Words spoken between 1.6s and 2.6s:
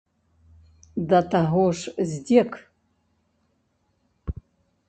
ж здзек!